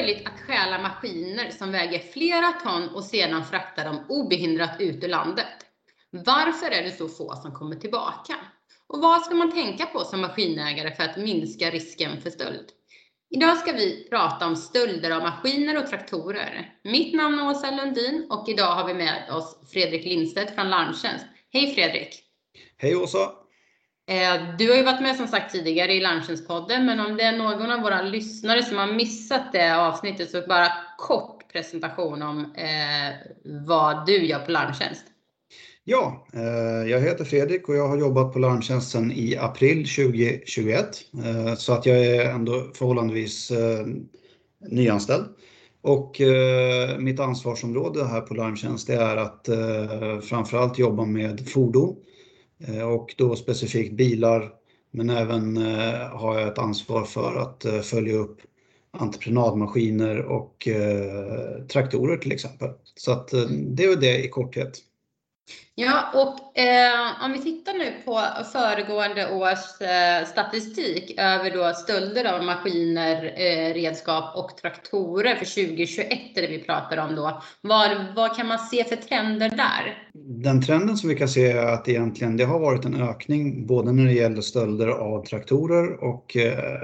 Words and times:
möjligt 0.00 0.26
att 0.26 0.40
stjäla 0.40 0.82
maskiner 0.82 1.50
som 1.50 1.72
väger 1.72 1.98
flera 1.98 2.52
ton 2.52 2.88
och 2.88 3.04
sedan 3.04 3.44
frakta 3.44 3.84
dem 3.84 4.04
obehindrat 4.08 4.80
ut 4.80 5.04
ur 5.04 5.08
landet. 5.08 5.46
Varför 6.10 6.70
är 6.70 6.82
det 6.82 6.90
så 6.90 7.08
få 7.08 7.34
som 7.34 7.54
kommer 7.54 7.76
tillbaka? 7.76 8.34
Och 8.86 9.02
vad 9.02 9.22
ska 9.22 9.34
man 9.34 9.52
tänka 9.52 9.86
på 9.86 10.04
som 10.04 10.20
maskinägare 10.20 10.94
för 10.94 11.02
att 11.02 11.16
minska 11.16 11.70
risken 11.70 12.20
för 12.20 12.30
stöld? 12.30 12.66
Idag 13.30 13.56
ska 13.56 13.72
vi 13.72 14.08
prata 14.10 14.46
om 14.46 14.56
stölder 14.56 15.10
av 15.10 15.22
maskiner 15.22 15.78
och 15.78 15.86
traktorer. 15.86 16.74
Mitt 16.84 17.14
namn 17.14 17.38
är 17.38 17.50
Åsa 17.50 17.70
Lundin 17.70 18.26
och 18.30 18.48
idag 18.48 18.74
har 18.74 18.86
vi 18.86 18.94
med 18.94 19.30
oss 19.30 19.70
Fredrik 19.72 20.04
Lindstedt 20.04 20.54
från 20.54 20.70
Larmtjänst. 20.70 21.26
Hej 21.52 21.74
Fredrik! 21.74 22.24
Hej 22.76 22.96
Åsa! 22.96 23.30
Eh, 24.10 24.56
du 24.58 24.70
har 24.70 24.76
ju 24.76 24.82
varit 24.82 25.02
med 25.02 25.16
som 25.16 25.28
sagt 25.28 25.52
tidigare 25.52 25.92
i 25.94 26.00
Larmtjänstpodden, 26.00 26.86
men 26.86 27.00
om 27.00 27.16
det 27.16 27.22
är 27.22 27.36
någon 27.36 27.70
av 27.70 27.80
våra 27.80 28.02
lyssnare 28.02 28.62
som 28.62 28.78
har 28.78 28.92
missat 28.92 29.52
det 29.52 29.76
avsnittet 29.76 30.30
så 30.30 30.42
bara 30.48 30.68
kort 30.98 31.52
presentation 31.52 32.22
om 32.22 32.38
eh, 32.38 33.14
vad 33.66 34.06
du 34.06 34.26
gör 34.26 34.38
på 34.38 34.50
Larmtjänst. 34.50 35.04
Ja, 35.84 36.26
eh, 36.32 36.90
jag 36.90 37.00
heter 37.00 37.24
Fredrik 37.24 37.68
och 37.68 37.76
jag 37.76 37.88
har 37.88 37.98
jobbat 37.98 38.32
på 38.32 38.38
Larmtjänsten 38.38 39.12
i 39.12 39.36
april 39.36 39.88
2021. 39.88 40.86
Eh, 41.24 41.54
så 41.54 41.72
att 41.72 41.86
jag 41.86 42.06
är 42.06 42.30
ändå 42.30 42.70
förhållandevis 42.74 43.50
eh, 43.50 43.86
nyanställd. 44.70 45.24
Och 45.82 46.20
eh, 46.20 46.98
mitt 46.98 47.20
ansvarsområde 47.20 48.04
här 48.04 48.20
på 48.20 48.34
Larmtjänst 48.34 48.88
är 48.88 49.16
att 49.16 49.48
eh, 49.48 50.20
framförallt 50.20 50.78
jobba 50.78 51.04
med 51.04 51.48
fordon 51.48 51.96
Eh, 52.66 52.82
och 52.82 53.14
då 53.18 53.36
specifikt 53.36 53.92
bilar. 53.92 54.52
Men 54.90 55.10
även 55.10 55.56
eh, 55.56 56.08
har 56.08 56.38
jag 56.38 56.48
ett 56.48 56.58
ansvar 56.58 57.04
för 57.04 57.36
att 57.36 57.64
eh, 57.64 57.80
följa 57.80 58.14
upp 58.14 58.40
entreprenadmaskiner 58.92 60.18
och 60.18 60.68
traktorer 61.72 62.16
till 62.16 62.32
exempel. 62.32 62.70
Så 62.94 63.12
att 63.12 63.30
det 63.50 63.84
är 63.84 63.96
det 63.96 64.24
i 64.24 64.28
korthet. 64.28 64.78
Ja, 65.74 66.10
och 66.14 66.58
eh, 66.58 67.24
om 67.24 67.32
vi 67.32 67.42
tittar 67.42 67.72
nu 67.72 67.92
på 68.04 68.20
föregående 68.52 69.30
års 69.32 69.80
eh, 69.80 70.26
statistik 70.26 71.14
över 71.18 71.50
då 71.50 71.74
stölder 71.74 72.34
av 72.34 72.44
maskiner, 72.44 73.24
eh, 73.24 73.74
redskap 73.74 74.36
och 74.36 74.56
traktorer 74.56 75.34
för 75.34 75.44
2021 75.44 76.10
är 76.34 76.42
det 76.42 76.48
vi 76.48 76.58
pratar 76.58 76.96
om 76.96 77.14
då. 77.14 77.42
Vad, 77.60 77.90
vad 78.16 78.36
kan 78.36 78.46
man 78.46 78.58
se 78.58 78.84
för 78.84 78.96
trender 78.96 79.50
där? 79.50 80.08
Den 80.14 80.62
trenden 80.62 80.96
som 80.96 81.08
vi 81.08 81.14
kan 81.14 81.28
se 81.28 81.50
är 81.50 81.66
att 81.66 81.88
egentligen 81.88 82.36
det 82.36 82.44
har 82.44 82.58
varit 82.58 82.84
en 82.84 83.02
ökning 83.02 83.66
både 83.66 83.92
när 83.92 84.04
det 84.04 84.12
gäller 84.12 84.40
stölder 84.40 84.88
av 84.88 85.24
traktorer 85.24 86.04
och 86.04 86.36
eh, 86.36 86.80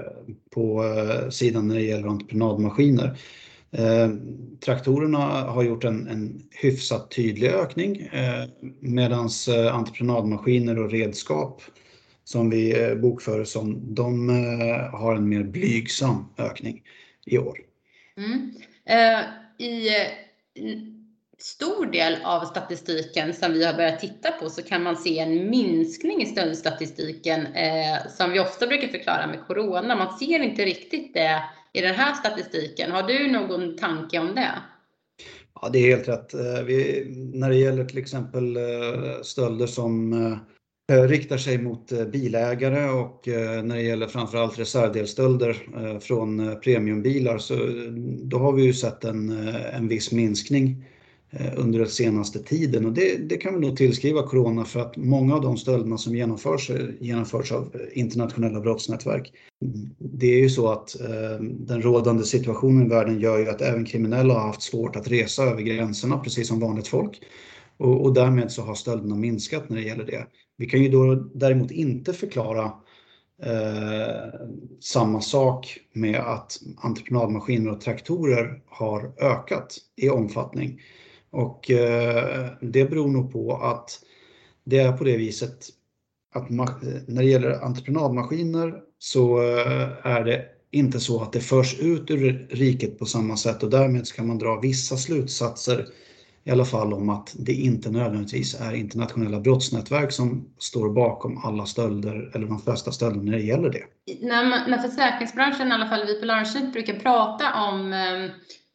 på 0.54 0.84
eh, 0.84 1.30
sidan 1.30 1.68
när 1.68 1.74
det 1.74 1.82
gäller 1.82 2.08
entreprenadmaskiner. 2.08 3.18
Eh, 3.78 4.10
traktorerna 4.64 5.18
har 5.42 5.62
gjort 5.62 5.84
en, 5.84 6.08
en 6.08 6.42
hyfsat 6.50 7.10
tydlig 7.10 7.48
ökning 7.48 7.96
eh, 7.96 8.44
medan 8.80 9.28
eh, 9.48 9.74
entreprenadmaskiner 9.74 10.78
och 10.78 10.90
redskap 10.90 11.62
som 12.24 12.50
vi 12.50 12.82
eh, 12.82 12.94
bokför 12.94 13.44
som, 13.44 13.94
de 13.94 14.30
eh, 14.30 14.98
har 15.00 15.16
en 15.16 15.28
mer 15.28 15.42
blygsam 15.42 16.28
ökning 16.38 16.82
i 17.26 17.38
år. 17.38 17.58
Mm. 18.16 18.54
Eh, 18.84 19.20
I 19.66 19.90
stor 21.38 21.86
del 21.86 22.16
av 22.24 22.44
statistiken 22.44 23.34
som 23.34 23.52
vi 23.52 23.64
har 23.64 23.74
börjat 23.74 24.00
titta 24.00 24.32
på 24.32 24.50
så 24.50 24.62
kan 24.62 24.82
man 24.82 24.96
se 24.96 25.18
en 25.18 25.50
minskning 25.50 26.22
i 26.22 26.26
stöldstatistiken 26.26 27.46
eh, 27.46 28.08
som 28.16 28.32
vi 28.32 28.40
ofta 28.40 28.66
brukar 28.66 28.88
förklara 28.88 29.26
med 29.26 29.46
corona. 29.46 29.96
Man 29.96 30.18
ser 30.18 30.42
inte 30.42 30.64
riktigt 30.64 31.14
det 31.14 31.42
i 31.76 31.80
den 31.80 31.94
här 31.94 32.14
statistiken. 32.14 32.90
Har 32.90 33.02
du 33.02 33.32
någon 33.32 33.76
tanke 33.76 34.18
om 34.18 34.34
det? 34.34 34.52
Ja, 35.60 35.68
det 35.72 35.78
är 35.78 35.96
helt 35.96 36.08
rätt. 36.08 36.34
Eh, 36.34 36.62
vi, 36.66 37.04
när 37.34 37.50
det 37.50 37.56
gäller 37.56 37.84
till 37.84 37.98
exempel 37.98 38.56
eh, 38.56 38.62
stölder 39.22 39.66
som 39.66 40.12
eh, 40.92 41.02
riktar 41.02 41.38
sig 41.38 41.58
mot 41.58 42.10
bilägare 42.12 42.90
och 42.90 43.22
när 43.64 43.74
det 43.74 43.82
gäller 43.82 44.06
framförallt 44.06 44.58
reservdelstölder 44.58 45.56
från 46.00 46.60
premiumbilar 46.60 47.38
så 47.38 47.54
då 48.22 48.38
har 48.38 48.52
vi 48.52 48.62
ju 48.62 48.72
sett 48.72 49.04
en, 49.04 49.30
en 49.72 49.88
viss 49.88 50.12
minskning 50.12 50.84
Eh, 51.30 51.52
under 51.56 51.78
den 51.78 51.88
senaste 51.88 52.38
tiden 52.38 52.86
och 52.86 52.92
det, 52.92 53.16
det, 53.16 53.36
kan 53.36 53.54
vi 53.54 53.66
nog 53.66 53.76
tillskriva 53.76 54.22
Corona 54.22 54.64
för 54.64 54.80
att 54.80 54.96
många 54.96 55.34
av 55.34 55.40
de 55.42 55.56
stölderna 55.56 55.98
som 55.98 56.16
genomförs 56.16 56.70
eh, 56.70 56.86
genomförs 57.00 57.52
av 57.52 57.70
eh, 57.74 57.98
internationella 57.98 58.60
brottsnätverk. 58.60 59.32
Det 59.98 60.26
är 60.26 60.38
ju 60.38 60.50
så 60.50 60.72
att 60.72 61.00
eh, 61.00 61.40
den 61.40 61.82
rådande 61.82 62.24
situationen 62.24 62.86
i 62.86 62.88
världen 62.88 63.20
gör 63.20 63.38
ju 63.38 63.48
att 63.48 63.60
även 63.60 63.84
kriminella 63.84 64.34
har 64.34 64.46
haft 64.46 64.62
svårt 64.62 64.96
att 64.96 65.08
resa 65.08 65.42
över 65.42 65.62
gränserna 65.62 66.18
precis 66.18 66.48
som 66.48 66.60
vanligt 66.60 66.88
folk 66.88 67.20
och, 67.76 68.04
och 68.04 68.14
därmed 68.14 68.52
så 68.52 68.62
har 68.62 68.74
stölderna 68.74 69.14
minskat 69.14 69.68
när 69.68 69.76
det 69.76 69.86
gäller 69.86 70.04
det. 70.04 70.26
Vi 70.56 70.66
kan 70.66 70.82
ju 70.82 70.88
då 70.88 71.14
däremot 71.14 71.70
inte 71.70 72.12
förklara 72.12 72.64
eh, 73.42 74.40
samma 74.80 75.20
sak 75.20 75.78
med 75.92 76.20
att 76.20 76.60
entreprenadmaskiner 76.76 77.70
och 77.70 77.80
traktorer 77.80 78.62
har 78.66 79.12
ökat 79.20 79.76
i 79.96 80.08
omfattning. 80.08 80.80
Och 81.36 81.70
eh, 81.70 82.46
det 82.60 82.84
beror 82.84 83.08
nog 83.08 83.32
på 83.32 83.56
att 83.56 83.90
det 84.64 84.78
är 84.78 84.92
på 84.92 85.04
det 85.04 85.16
viset 85.16 85.68
att 86.34 86.50
när 86.50 87.22
det 87.22 87.24
gäller 87.24 87.64
entreprenadmaskiner 87.64 88.74
så 88.98 89.42
eh, 89.42 90.06
är 90.06 90.24
det 90.24 90.44
inte 90.70 91.00
så 91.00 91.22
att 91.22 91.32
det 91.32 91.40
förs 91.40 91.80
ut 91.80 92.10
ur 92.10 92.48
riket 92.50 92.98
på 92.98 93.06
samma 93.06 93.36
sätt 93.36 93.62
och 93.62 93.70
därmed 93.70 94.06
ska 94.06 94.22
man 94.22 94.38
dra 94.38 94.60
vissa 94.60 94.96
slutsatser 94.96 95.86
i 96.44 96.50
alla 96.50 96.64
fall 96.64 96.92
om 96.92 97.08
att 97.08 97.34
det 97.38 97.52
inte 97.52 97.90
nödvändigtvis 97.90 98.60
är 98.60 98.72
internationella 98.72 99.40
brottsnätverk 99.40 100.12
som 100.12 100.48
står 100.58 100.90
bakom 100.90 101.38
alla 101.44 101.66
stölder 101.66 102.30
eller 102.34 102.46
de 102.46 102.60
flesta 102.60 102.92
stölder 102.92 103.20
när 103.20 103.32
det 103.32 103.44
gäller 103.44 103.70
det. 103.70 103.84
När, 104.20 104.44
man, 104.44 104.70
när 104.70 104.78
försäkringsbranschen, 104.78 105.68
i 105.68 105.72
alla 105.72 105.88
fall 105.88 106.06
vi 106.06 106.20
på 106.20 106.26
Larmtjänst, 106.26 106.72
brukar 106.72 106.94
prata 106.94 107.54
om 107.54 107.92
eh, 107.92 108.30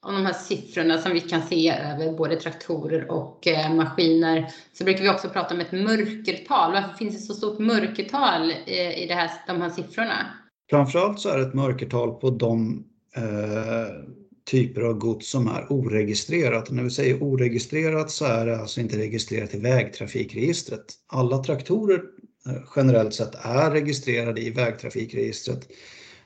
om 0.05 0.13
de 0.13 0.25
här 0.25 0.33
siffrorna 0.33 0.97
som 0.97 1.13
vi 1.13 1.19
kan 1.19 1.41
se 1.41 1.69
över 1.69 2.11
både 2.11 2.35
traktorer 2.35 3.11
och 3.11 3.47
eh, 3.47 3.73
maskiner 3.73 4.47
så 4.73 4.83
brukar 4.83 5.03
vi 5.03 5.09
också 5.09 5.29
prata 5.29 5.53
om 5.53 5.59
ett 5.59 5.71
mörkertal. 5.71 6.71
Varför 6.73 6.97
finns 6.97 7.15
det 7.15 7.21
så 7.21 7.33
stort 7.33 7.59
mörkertal 7.59 8.51
eh, 8.51 9.03
i 9.03 9.05
det 9.07 9.13
här, 9.13 9.31
de 9.47 9.61
här 9.61 9.69
siffrorna? 9.69 10.27
Framförallt 10.69 11.19
så 11.19 11.29
är 11.29 11.37
det 11.37 11.43
ett 11.43 11.53
mörkertal 11.53 12.11
på 12.11 12.29
de 12.29 12.83
eh, 13.15 13.23
typer 14.51 14.81
av 14.81 14.93
gods 14.93 15.29
som 15.29 15.47
är 15.47 15.71
oregistrerat. 15.71 16.69
Och 16.69 16.75
när 16.75 16.83
vi 16.83 16.89
säger 16.89 17.23
oregistrerat 17.23 18.11
så 18.11 18.25
är 18.25 18.45
det 18.45 18.57
alltså 18.57 18.81
inte 18.81 18.97
registrerat 18.97 19.55
i 19.55 19.59
vägtrafikregistret. 19.59 20.85
Alla 21.07 21.43
traktorer 21.43 22.01
eh, 22.47 22.63
generellt 22.75 23.13
sett 23.13 23.35
är 23.35 23.71
registrerade 23.71 24.41
i 24.41 24.49
vägtrafikregistret. 24.49 25.67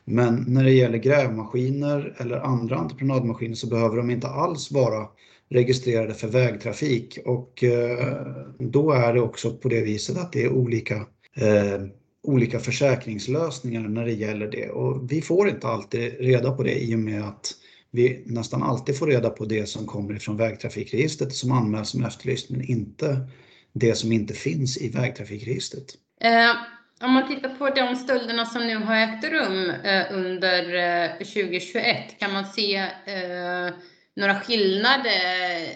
Men 0.05 0.45
när 0.47 0.63
det 0.63 0.71
gäller 0.71 0.97
grävmaskiner 0.97 2.15
eller 2.17 2.37
andra 2.37 2.75
entreprenadmaskiner 2.75 3.55
så 3.55 3.67
behöver 3.67 3.97
de 3.97 4.09
inte 4.09 4.27
alls 4.27 4.71
vara 4.71 5.07
registrerade 5.49 6.13
för 6.13 6.27
vägtrafik 6.27 7.19
och 7.25 7.63
eh, 7.63 8.25
då 8.59 8.91
är 8.91 9.13
det 9.13 9.21
också 9.21 9.51
på 9.57 9.69
det 9.69 9.81
viset 9.81 10.17
att 10.17 10.31
det 10.33 10.43
är 10.43 10.49
olika, 10.49 10.95
eh, 11.35 11.81
olika 12.23 12.59
försäkringslösningar 12.59 13.81
när 13.81 14.05
det 14.05 14.13
gäller 14.13 14.47
det 14.47 14.69
och 14.69 15.11
vi 15.11 15.21
får 15.21 15.49
inte 15.49 15.67
alltid 15.67 16.19
reda 16.19 16.51
på 16.51 16.63
det 16.63 16.83
i 16.83 16.95
och 16.95 16.99
med 16.99 17.23
att 17.23 17.51
vi 17.91 18.23
nästan 18.25 18.63
alltid 18.63 18.97
får 18.97 19.07
reda 19.07 19.29
på 19.29 19.45
det 19.45 19.69
som 19.69 19.85
kommer 19.85 20.15
ifrån 20.15 20.37
vägtrafikregistret 20.37 21.33
som 21.33 21.51
anmäls 21.51 21.89
som 21.89 22.03
efterlyst 22.03 22.49
men 22.49 22.61
inte 22.61 23.27
det 23.73 23.95
som 23.95 24.11
inte 24.11 24.33
finns 24.33 24.77
i 24.77 24.89
vägtrafikregistret. 24.89 25.85
Uh 26.23 26.74
om 27.03 27.13
man 27.13 27.27
tittar 27.27 27.49
på 27.49 27.69
de 27.69 27.95
stölderna 27.95 28.45
som 28.45 28.67
nu 28.67 28.75
har 28.75 28.95
ägt 28.95 29.23
rum 29.23 29.69
eh, 29.69 30.05
under 30.11 30.75
eh, 31.03 31.11
2021, 31.17 32.19
kan 32.19 32.33
man 32.33 32.45
se 32.45 32.75
eh, 32.77 33.73
några 34.15 34.39
skillnader 34.39 35.67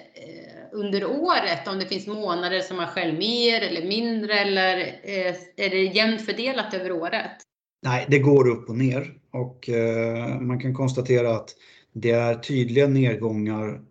under 0.71 1.05
året? 1.05 1.67
Om 1.67 1.79
det 1.79 1.85
finns 1.85 2.07
månader 2.07 2.61
som 2.61 2.77
man 2.77 2.87
själv 2.87 3.19
mer 3.19 3.61
eller 3.61 3.87
mindre 3.87 4.33
eller 4.33 4.77
är 5.55 5.69
det 5.69 5.83
jämnt 5.83 6.25
fördelat 6.25 6.73
över 6.73 6.91
året? 6.91 7.31
Nej, 7.83 8.05
det 8.07 8.19
går 8.19 8.47
upp 8.47 8.69
och 8.69 8.77
ner 8.77 9.13
och 9.31 9.69
man 10.41 10.59
kan 10.59 10.75
konstatera 10.75 11.35
att 11.35 11.49
det 11.93 12.11
är 12.11 12.35
tydliga 12.35 12.87
nedgångar 12.87 13.81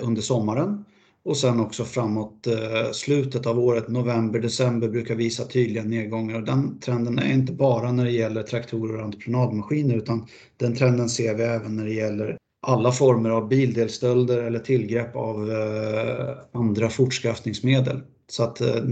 under 0.00 0.22
sommaren 0.22 0.84
och 1.28 1.36
sen 1.36 1.60
också 1.60 1.84
framåt 1.84 2.46
eh, 2.46 2.92
slutet 2.92 3.46
av 3.46 3.58
året, 3.58 3.88
november, 3.88 4.38
december 4.38 4.88
brukar 4.88 5.14
visa 5.14 5.44
tydliga 5.44 5.84
nedgångar 5.84 6.34
och 6.34 6.42
den 6.42 6.80
trenden 6.80 7.18
är 7.18 7.32
inte 7.32 7.52
bara 7.52 7.92
när 7.92 8.04
det 8.04 8.10
gäller 8.10 8.42
traktorer 8.42 8.96
och 8.96 9.04
entreprenadmaskiner 9.04 9.94
utan 9.94 10.26
den 10.56 10.76
trenden 10.76 11.08
ser 11.08 11.34
vi 11.34 11.42
även 11.42 11.76
när 11.76 11.84
det 11.84 11.92
gäller 11.92 12.36
alla 12.66 12.92
former 12.92 13.30
av 13.30 13.48
bildelstölder 13.48 14.42
eller 14.42 14.58
tillgrepp 14.58 15.16
av 15.16 15.50
eh, 15.50 16.60
andra 16.60 16.88
fortskaffningsmedel. 16.88 18.00
Så 18.28 18.42
att 18.42 18.60
eh, 18.60 18.82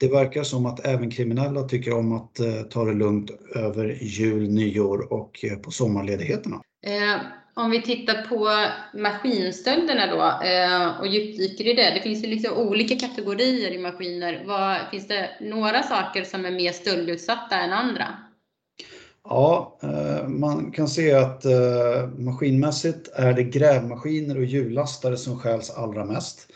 det 0.00 0.08
verkar 0.08 0.42
som 0.42 0.66
att 0.66 0.86
även 0.86 1.10
kriminella 1.10 1.62
tycker 1.62 1.94
om 1.94 2.12
att 2.12 2.40
ta 2.70 2.84
det 2.84 2.94
lugnt 2.94 3.30
över 3.54 3.98
jul, 4.00 4.50
nyår 4.50 5.12
och 5.12 5.44
på 5.62 5.70
sommarledigheterna 5.70 6.60
om 7.58 7.70
vi 7.70 7.82
tittar 7.82 8.22
på 8.22 8.48
maskinstölderna 8.98 10.06
då 10.06 10.46
eh, 10.46 11.00
och 11.00 11.06
djupdyker 11.06 11.66
i 11.66 11.74
det. 11.74 11.94
Det 11.94 12.00
finns 12.00 12.24
ju 12.24 12.28
liksom 12.28 12.56
olika 12.56 12.96
kategorier 12.96 13.70
i 13.70 13.78
maskiner. 13.78 14.42
Vad, 14.46 14.76
finns 14.90 15.08
det 15.08 15.30
några 15.40 15.82
saker 15.82 16.24
som 16.24 16.44
är 16.44 16.50
mer 16.50 16.72
stöldutsatta 16.72 17.56
än 17.56 17.72
andra? 17.72 18.06
Ja, 19.24 19.78
eh, 19.82 20.28
man 20.28 20.72
kan 20.72 20.88
se 20.88 21.12
att 21.12 21.44
eh, 21.44 22.08
maskinmässigt 22.18 23.08
är 23.14 23.32
det 23.32 23.42
grävmaskiner 23.42 24.36
och 24.36 24.44
hjullastare 24.44 25.16
som 25.16 25.38
stjäls 25.38 25.70
allra 25.70 26.04
mest. 26.04 26.52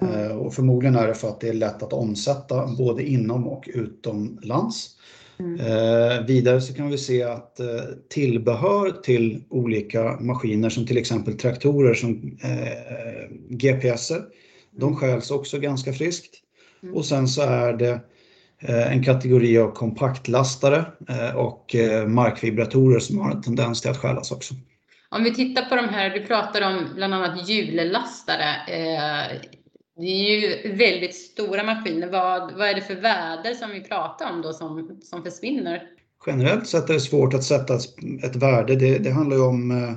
Mm. 0.00 0.38
Och 0.38 0.54
förmodligen 0.54 0.96
är 0.96 1.06
det 1.06 1.14
för 1.14 1.28
att 1.28 1.40
det 1.40 1.48
är 1.48 1.52
lätt 1.52 1.82
att 1.82 1.92
omsätta 1.92 2.66
både 2.66 3.02
inom 3.02 3.48
och 3.48 3.68
utomlands. 3.74 4.96
Mm. 5.40 5.60
Eh, 5.60 6.26
vidare 6.26 6.60
så 6.60 6.74
kan 6.74 6.90
vi 6.90 6.98
se 6.98 7.22
att 7.22 7.60
eh, 7.60 7.66
tillbehör 8.10 8.90
till 8.90 9.44
olika 9.50 10.20
maskiner 10.20 10.70
som 10.70 10.86
till 10.86 10.98
exempel 10.98 11.38
traktorer 11.38 11.94
som 11.94 12.38
eh, 12.42 13.36
GPSer, 13.48 14.22
de 14.70 14.96
stjäls 14.96 15.30
också 15.30 15.58
ganska 15.58 15.92
friskt. 15.92 16.34
Mm. 16.82 16.94
Och 16.94 17.04
sen 17.04 17.28
så 17.28 17.42
är 17.42 17.72
det 17.72 18.00
eh, 18.58 18.92
en 18.92 19.04
kategori 19.04 19.58
av 19.58 19.70
kompaktlastare 19.70 20.84
eh, 21.08 21.36
och 21.36 21.74
eh, 21.74 22.06
markvibratorer 22.06 22.98
som 22.98 23.18
har 23.18 23.30
en 23.30 23.42
tendens 23.42 23.80
till 23.80 23.90
att 23.90 23.98
stjälas 23.98 24.32
också. 24.32 24.54
Om 25.10 25.24
vi 25.24 25.34
tittar 25.34 25.62
på 25.62 25.76
de 25.76 25.88
här, 25.88 26.10
du 26.10 26.26
pratar 26.26 26.62
om 26.62 26.88
bland 26.94 27.14
annat 27.14 27.48
hjullastare. 27.48 28.56
Det 29.98 30.06
är 30.06 30.40
ju 30.40 30.72
väldigt 30.74 31.14
stora 31.14 31.64
maskiner. 31.64 32.10
Vad, 32.10 32.52
vad 32.52 32.68
är 32.68 32.74
det 32.74 32.80
för 32.80 32.94
väder 32.94 33.54
som 33.54 33.70
vi 33.70 33.80
pratar 33.80 34.32
om 34.32 34.42
då 34.42 34.52
som, 34.52 35.00
som 35.02 35.22
försvinner? 35.22 35.82
Generellt 36.26 36.66
sett 36.66 36.90
är 36.90 36.94
det 36.94 37.00
svårt 37.00 37.34
att 37.34 37.44
sätta 37.44 37.74
ett 38.22 38.36
värde. 38.36 38.76
Det, 38.76 38.98
det 38.98 39.10
handlar 39.10 39.36
ju 39.36 39.42
om 39.42 39.70
eh, 39.70 39.92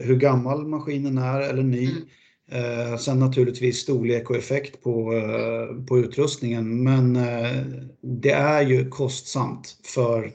hur 0.00 0.16
gammal 0.16 0.66
maskinen 0.66 1.18
är 1.18 1.40
eller 1.40 1.62
ny. 1.62 1.90
Mm. 1.90 2.90
Eh, 2.90 2.96
sen 2.96 3.18
naturligtvis 3.18 3.78
storlek 3.78 4.30
och 4.30 4.36
effekt 4.36 4.82
på, 4.82 5.12
eh, 5.12 5.86
på 5.86 5.98
utrustningen. 5.98 6.82
Men 6.82 7.18
det 8.00 8.32
är 8.32 8.62
ju 8.62 8.88
kostsamt 8.88 9.76
för 9.84 10.32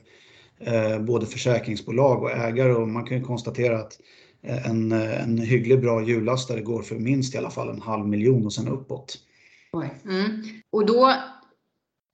både 0.99 1.25
försäkringsbolag 1.25 2.23
och 2.23 2.31
ägare 2.31 2.73
och 2.73 2.87
man 2.87 3.05
kan 3.05 3.17
ju 3.17 3.23
konstatera 3.23 3.79
att 3.79 3.97
en, 4.43 4.91
en 4.91 5.37
hygglig 5.37 5.81
bra 5.81 6.03
hjullastare 6.03 6.61
går 6.61 6.81
för 6.81 6.95
minst 6.95 7.35
i 7.35 7.37
alla 7.37 7.49
fall 7.49 7.69
en 7.69 7.81
halv 7.81 8.07
miljon 8.07 8.45
och 8.45 8.53
sen 8.53 8.67
uppåt. 8.67 9.17
Mm. 10.05 10.43
Och 10.71 10.85
då 10.85 11.13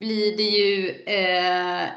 blir 0.00 0.36
det 0.36 0.42
ju 0.42 0.90
eh, 0.90 1.88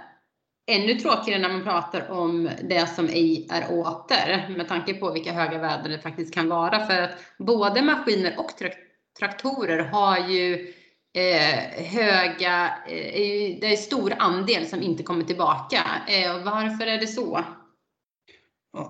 ännu 0.71 0.95
tråkigare 0.95 1.41
när 1.41 1.49
man 1.49 1.63
pratar 1.63 2.11
om 2.11 2.49
det 2.63 2.87
som 2.95 3.07
ej 3.07 3.47
är 3.51 3.79
åter 3.79 4.55
med 4.57 4.67
tanke 4.67 4.93
på 4.93 5.11
vilka 5.11 5.33
höga 5.33 5.57
väder 5.57 5.89
det 5.89 5.99
faktiskt 5.99 6.33
kan 6.33 6.49
vara. 6.49 6.85
För 6.85 7.01
att 7.01 7.11
både 7.37 7.81
maskiner 7.81 8.39
och 8.39 8.51
traktorer 9.19 9.79
har 9.83 10.29
ju 10.29 10.73
eh, 11.13 11.85
höga, 11.85 12.73
eh, 12.87 13.57
det 13.61 13.73
är 13.73 13.75
stor 13.75 14.13
andel 14.19 14.67
som 14.67 14.81
inte 14.81 15.03
kommer 15.03 15.23
tillbaka. 15.23 15.83
Eh, 16.07 16.43
varför 16.43 16.87
är 16.87 16.97
det 16.97 17.07
så? 17.07 17.43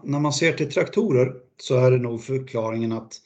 När 0.04 0.20
man 0.20 0.34
ser 0.34 0.54
till 0.54 0.72
traktorer 0.72 1.34
så 1.58 1.78
är 1.78 1.92
det 1.92 1.98
nog 1.98 2.24
förklaringen 2.24 2.92
att 2.92 3.22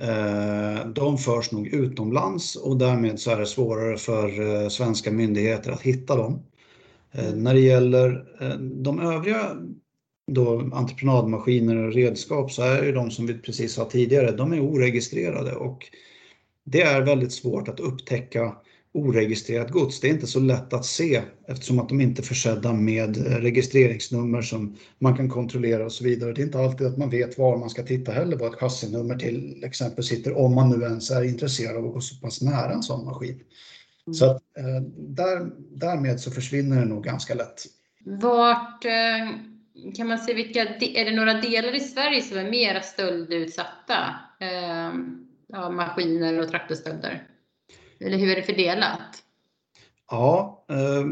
eh, 0.00 0.86
de 0.86 1.18
förs 1.18 1.52
nog 1.52 1.66
utomlands 1.66 2.56
och 2.56 2.76
därmed 2.76 3.20
så 3.20 3.30
är 3.30 3.38
det 3.38 3.46
svårare 3.46 3.96
för 3.96 4.40
eh, 4.40 4.68
svenska 4.68 5.10
myndigheter 5.10 5.70
att 5.70 5.82
hitta 5.82 6.16
dem. 6.16 6.42
Eh, 7.12 7.34
när 7.34 7.54
det 7.54 7.60
gäller 7.60 8.26
eh, 8.40 8.58
de 8.58 9.00
övriga 9.00 9.56
då, 10.32 10.70
entreprenadmaskiner 10.72 11.76
och 11.76 11.92
redskap 11.92 12.52
så 12.52 12.62
är 12.62 12.84
ju 12.84 12.92
de 12.92 13.10
som 13.10 13.26
vi 13.26 13.38
precis 13.38 13.72
sa 13.72 13.84
tidigare, 13.84 14.32
de 14.32 14.52
är 14.52 14.60
oregistrerade 14.60 15.54
och 15.54 15.86
det 16.64 16.82
är 16.82 17.02
väldigt 17.02 17.32
svårt 17.32 17.68
att 17.68 17.80
upptäcka 17.80 18.56
oregistrerat 18.92 19.70
gods. 19.70 20.00
Det 20.00 20.08
är 20.08 20.12
inte 20.12 20.26
så 20.26 20.40
lätt 20.40 20.72
att 20.72 20.84
se 20.84 21.22
eftersom 21.48 21.78
att 21.78 21.88
de 21.88 22.00
inte 22.00 22.22
är 22.22 22.24
försedda 22.24 22.72
med 22.72 23.16
registreringsnummer 23.42 24.42
som 24.42 24.76
man 24.98 25.16
kan 25.16 25.28
kontrollera 25.28 25.84
och 25.84 25.92
så 25.92 26.04
vidare. 26.04 26.32
Det 26.32 26.42
är 26.42 26.46
inte 26.46 26.58
alltid 26.58 26.86
att 26.86 26.98
man 26.98 27.10
vet 27.10 27.38
var 27.38 27.56
man 27.56 27.70
ska 27.70 27.82
titta 27.82 28.12
heller, 28.12 28.36
var 28.36 28.46
ett 28.46 28.60
chassinummer 28.60 29.16
till 29.16 29.64
exempel 29.64 30.04
sitter, 30.04 30.38
om 30.38 30.54
man 30.54 30.70
nu 30.70 30.84
ens 30.84 31.10
är 31.10 31.22
intresserad 31.22 31.76
av 31.76 31.86
att 31.86 31.94
gå 31.94 32.00
så 32.00 32.16
pass 32.16 32.42
nära 32.42 32.72
en 32.72 32.82
sån 32.82 33.04
maskin. 33.04 33.40
Mm. 34.06 34.14
Så 34.14 34.30
att, 34.30 34.42
eh, 34.58 34.82
där, 34.96 35.50
därmed 35.70 36.20
så 36.20 36.30
försvinner 36.30 36.80
det 36.80 36.84
nog 36.84 37.04
ganska 37.04 37.34
lätt. 37.34 37.64
Vart 38.04 38.84
eh, 38.84 39.28
kan 39.96 40.08
man 40.08 40.18
se 40.18 40.34
vilka, 40.34 40.60
är 40.80 41.04
det 41.04 41.16
några 41.16 41.34
delar 41.34 41.74
i 41.74 41.80
Sverige 41.80 42.22
som 42.22 42.38
är 42.38 42.50
mera 42.50 42.80
stöldutsatta 42.80 44.14
eh, 44.40 44.88
av 45.58 45.74
maskiner 45.74 46.40
och 46.40 46.48
traktorstölder? 46.48 47.28
Eller 48.00 48.18
hur 48.18 48.30
är 48.30 48.36
det 48.36 48.42
fördelat? 48.42 49.22
Ja, 50.10 50.64
eh, 50.70 51.06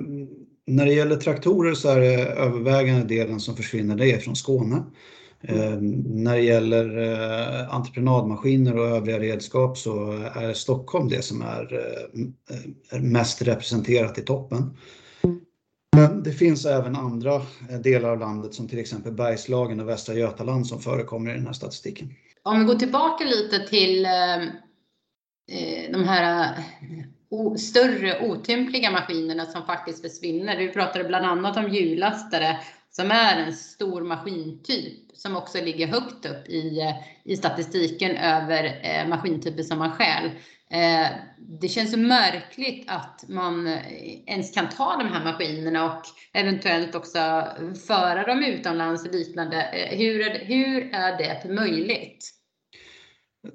när 0.66 0.86
det 0.86 0.92
gäller 0.92 1.16
traktorer 1.16 1.74
så 1.74 1.88
är 1.88 2.00
det 2.00 2.14
övervägande 2.24 3.04
delen 3.04 3.40
som 3.40 3.56
försvinner, 3.56 3.96
det 3.96 4.12
är 4.12 4.18
från 4.18 4.36
Skåne. 4.36 4.82
Eh, 5.42 5.76
när 6.04 6.36
det 6.36 6.42
gäller 6.42 6.98
eh, 6.98 7.74
entreprenadmaskiner 7.74 8.78
och 8.78 8.86
övriga 8.86 9.20
redskap 9.20 9.78
så 9.78 10.12
är 10.34 10.52
Stockholm 10.52 11.08
det 11.08 11.22
som 11.22 11.42
är, 11.42 11.72
är 12.90 13.00
mest 13.00 13.42
representerat 13.42 14.18
i 14.18 14.22
toppen. 14.22 14.76
Men 15.96 16.22
det 16.22 16.32
finns 16.32 16.66
även 16.66 16.96
andra 16.96 17.42
delar 17.82 18.08
av 18.08 18.18
landet 18.18 18.54
som 18.54 18.68
till 18.68 18.78
exempel 18.78 19.12
Bergslagen 19.12 19.80
och 19.80 19.88
Västra 19.88 20.14
Götaland 20.14 20.66
som 20.66 20.80
förekommer 20.80 21.30
i 21.30 21.34
den 21.34 21.46
här 21.46 21.52
statistiken. 21.52 22.08
Om 22.42 22.58
vi 22.58 22.64
går 22.64 22.74
tillbaka 22.74 23.24
lite 23.24 23.68
till 23.68 24.04
Eh, 24.04 24.65
Eh, 25.48 25.92
de 25.92 26.04
här 26.04 26.58
eh, 27.30 27.54
större 27.54 28.20
otympliga 28.28 28.90
maskinerna 28.90 29.44
som 29.44 29.66
faktiskt 29.66 30.02
försvinner. 30.02 30.56
Vi 30.56 30.68
pratade 30.68 31.04
bland 31.04 31.26
annat 31.26 31.56
om 31.56 31.68
hjullastare 31.68 32.58
som 32.90 33.10
är 33.10 33.36
en 33.36 33.52
stor 33.52 34.02
maskintyp 34.02 34.98
som 35.14 35.36
också 35.36 35.60
ligger 35.60 35.86
högt 35.86 36.26
upp 36.26 36.48
i, 36.48 36.80
eh, 36.80 36.94
i 37.24 37.36
statistiken 37.36 38.16
över 38.16 38.82
maskintyper 39.08 39.62
som 39.62 39.78
man 39.78 39.92
stjäl. 39.92 40.30
Det 41.38 41.68
känns 41.68 41.92
så 41.92 41.98
märkligt 41.98 42.84
att 42.90 43.24
man 43.28 43.66
ens 44.26 44.54
kan 44.54 44.68
ta 44.68 44.96
de 44.96 45.08
här 45.08 45.24
maskinerna 45.24 45.84
och 45.84 46.02
eventuellt 46.32 46.94
också 46.94 47.18
föra 47.86 48.26
dem 48.26 48.44
utomlands 48.44 49.06
och 49.06 49.14
liknande. 49.14 49.56
Hur 49.90 50.20
är, 50.20 50.44
hur 50.44 50.94
är 50.94 51.18
det 51.18 51.54
möjligt? 51.54 52.36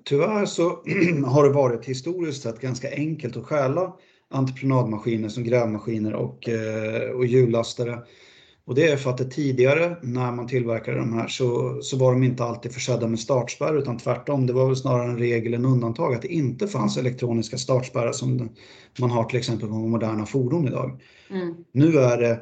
Tyvärr 0.05 0.45
så 0.45 0.63
har 1.25 1.43
det 1.43 1.53
varit 1.53 1.86
historiskt 1.86 2.43
sett 2.43 2.62
ganska 2.62 2.91
enkelt 2.91 3.38
att 3.38 3.45
stjäla 3.45 3.93
entreprenadmaskiner 4.29 5.29
som 5.29 5.43
grävmaskiner 5.43 6.13
och, 6.13 6.50
eh, 6.50 7.10
och 7.10 7.25
hjullastare. 7.25 8.00
Och 8.65 8.75
det 8.75 8.88
är 8.88 8.98
för 8.98 9.10
att 9.10 9.17
det 9.17 9.25
tidigare 9.25 9.95
när 10.01 10.31
man 10.31 10.48
tillverkade 10.48 10.98
de 10.98 11.13
här 11.13 11.27
så, 11.27 11.79
så 11.81 11.98
var 11.98 12.12
de 12.12 12.24
inte 12.24 12.43
alltid 12.43 12.74
försedda 12.74 13.07
med 13.07 13.19
startspärr 13.19 13.77
utan 13.77 13.98
tvärtom. 13.98 14.48
Det 14.48 14.53
var 14.53 14.67
väl 14.67 14.75
snarare 14.75 15.10
en 15.10 15.17
regel 15.17 15.53
än 15.53 15.65
undantag 15.65 16.13
att 16.13 16.21
det 16.21 16.33
inte 16.33 16.67
fanns 16.67 16.98
elektroniska 16.98 17.57
startspärrar 17.57 18.12
som 18.12 18.50
man 19.00 19.12
har 19.12 19.24
till 19.24 19.39
exempel 19.39 19.67
på 19.67 19.74
moderna 19.74 20.25
fordon 20.25 20.67
idag. 20.67 21.01
Mm. 21.29 21.55
Nu 21.71 21.98
är 21.98 22.17
det 22.17 22.39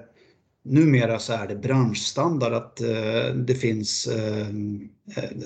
Numera 0.64 1.20
så 1.20 1.34
är 1.34 1.48
det 1.48 1.56
branschstandard 1.56 2.54
att 2.54 2.82
eh, 2.82 3.36
det 3.36 3.56
finns 3.56 4.08
eh, 4.08 4.48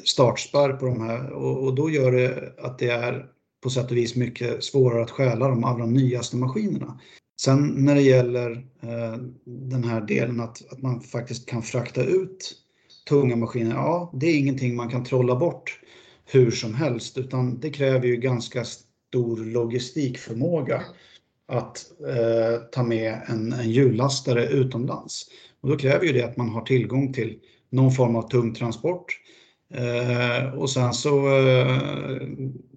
startspärr 0.03 0.73
på 0.73 0.85
de 0.85 1.01
här 1.01 1.29
och, 1.29 1.63
och, 1.63 1.75
då 1.75 1.89
gör 1.89 2.11
det 2.11 2.53
att 2.57 2.79
det 2.79 2.89
är 2.89 3.25
på 3.63 3.69
sätt 3.69 3.91
och 3.91 3.97
vis 3.97 4.15
mycket 4.15 4.63
svårare 4.63 5.03
att 5.03 5.11
stjäla 5.11 5.47
de 5.47 5.63
allra 5.63 5.85
nyaste 5.85 6.35
maskinerna. 6.35 6.99
Sen 7.41 7.67
när 7.67 7.95
det 7.95 8.01
gäller 8.01 8.51
eh, 8.81 9.17
den 9.45 9.83
här 9.83 10.01
delen 10.01 10.39
att, 10.39 10.71
att 10.71 10.81
man 10.81 11.01
faktiskt 11.01 11.49
kan 11.49 11.61
frakta 11.61 12.03
ut 12.03 12.55
tunga 13.09 13.35
maskiner, 13.35 13.75
ja 13.75 14.11
det 14.13 14.27
är 14.27 14.39
ingenting 14.39 14.75
man 14.75 14.89
kan 14.89 15.03
trolla 15.03 15.35
bort 15.35 15.79
hur 16.25 16.51
som 16.51 16.73
helst 16.73 17.17
utan 17.17 17.59
det 17.59 17.69
kräver 17.69 18.07
ju 18.07 18.15
ganska 18.15 18.63
stor 18.63 19.45
logistikförmåga 19.45 20.83
att 21.47 21.85
eh, 22.07 22.61
ta 22.71 22.83
med 22.83 23.21
en, 23.27 23.53
en 23.53 23.69
hjullastare 23.69 24.47
utomlands. 24.47 25.25
Och 25.61 25.69
då 25.69 25.77
kräver 25.77 26.05
ju 26.05 26.13
det 26.13 26.23
att 26.23 26.37
man 26.37 26.49
har 26.49 26.61
tillgång 26.61 27.13
till 27.13 27.39
någon 27.69 27.91
form 27.91 28.15
av 28.15 28.29
tung 28.29 28.53
transport. 28.53 29.05
Eh, 29.73 30.53
och 30.53 30.69
sen 30.69 30.93
så 30.93 31.27
eh, 31.27 31.75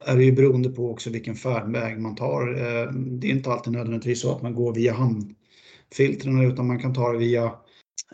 är 0.01 0.17
det 0.17 0.25
ju 0.25 0.33
beroende 0.33 0.69
på 0.69 0.91
också 0.91 1.11
vilken 1.11 1.35
färdväg 1.35 2.01
man 2.01 2.15
tar. 2.15 2.49
Eh, 2.49 2.93
det 2.93 3.27
är 3.27 3.31
inte 3.31 3.51
alltid 3.51 3.73
nödvändigtvis 3.73 4.21
så 4.21 4.33
att 4.37 4.43
man 4.43 4.55
går 4.55 4.75
via 4.75 4.93
hamnfiltren 4.93 6.41
utan 6.41 6.67
man 6.67 6.79
kan 6.79 6.95
ta 6.95 7.13
det 7.13 7.19
via 7.19 7.45